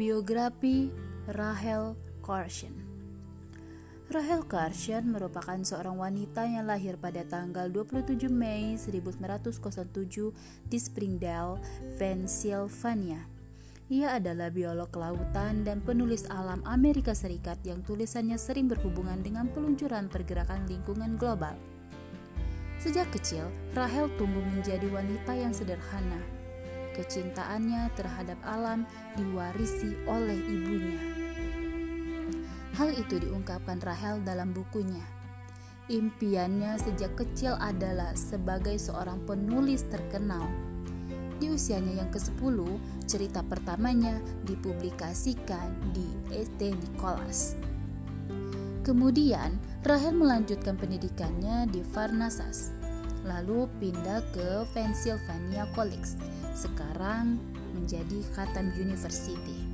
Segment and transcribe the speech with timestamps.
[0.00, 0.88] Biografi
[1.28, 1.92] Rahel
[2.24, 2.72] Carson
[4.08, 9.60] Rahel Carson merupakan seorang wanita yang lahir pada tanggal 27 Mei 1907
[10.72, 11.60] di Springdale,
[12.00, 13.28] Pennsylvania.
[13.92, 20.08] Ia adalah biolog lautan dan penulis alam Amerika Serikat yang tulisannya sering berhubungan dengan peluncuran
[20.08, 21.60] pergerakan lingkungan global.
[22.80, 26.39] Sejak kecil, Rahel tumbuh menjadi wanita yang sederhana,
[26.96, 31.00] kecintaannya terhadap alam diwarisi oleh ibunya.
[32.78, 35.02] Hal itu diungkapkan Rahel dalam bukunya.
[35.90, 40.46] Impiannya sejak kecil adalah sebagai seorang penulis terkenal.
[41.42, 42.56] Di usianya yang ke-10,
[43.10, 46.76] cerita pertamanya dipublikasikan di St.
[46.78, 47.58] Nicholas.
[48.80, 52.72] Kemudian, Rahel melanjutkan pendidikannya di Farnasas,
[53.24, 56.16] lalu pindah ke Pennsylvania College
[56.56, 57.38] sekarang
[57.76, 59.70] menjadi Khatam University.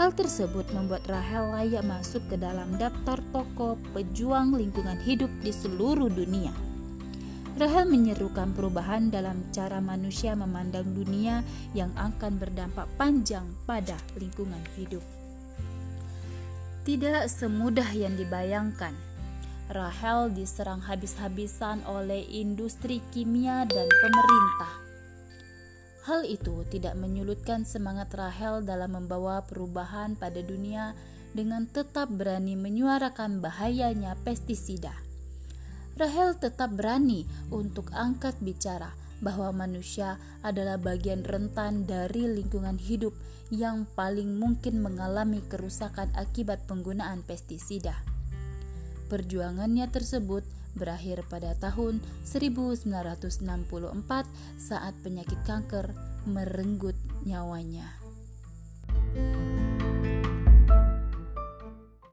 [0.00, 6.06] Hal tersebut membuat Rahel layak masuk ke dalam daftar tokoh pejuang lingkungan hidup di seluruh
[6.06, 6.67] dunia.
[7.58, 11.42] Rahel menyerukan perubahan dalam cara manusia memandang dunia
[11.74, 15.02] yang akan berdampak panjang pada lingkungan hidup.
[16.86, 18.94] Tidak semudah yang dibayangkan.
[19.74, 24.74] Rahel diserang habis-habisan oleh industri kimia dan pemerintah.
[26.06, 30.94] Hal itu tidak menyulutkan semangat Rahel dalam membawa perubahan pada dunia
[31.34, 35.07] dengan tetap berani menyuarakan bahayanya pestisida.
[35.98, 40.14] Rahel tetap berani untuk angkat bicara bahwa manusia
[40.46, 43.10] adalah bagian rentan dari lingkungan hidup
[43.50, 47.98] yang paling mungkin mengalami kerusakan akibat penggunaan pestisida.
[49.10, 50.46] Perjuangannya tersebut
[50.78, 52.86] berakhir pada tahun 1964
[54.54, 55.98] saat penyakit kanker
[56.30, 56.94] merenggut
[57.26, 57.90] nyawanya.